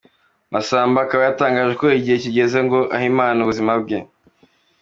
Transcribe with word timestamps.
Masamba 0.53 0.97
akaba 1.03 1.21
yatangaje 1.29 1.73
ko 1.81 1.85
igihe 1.99 2.17
kigeze 2.23 2.57
ngo 2.65 2.79
ahe 2.95 3.05
Imana 3.13 3.37
ubuzima 3.41 3.71
bwe. 3.81 3.97